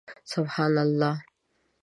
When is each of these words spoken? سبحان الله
سبحان 0.31 0.75
الله 0.77 1.13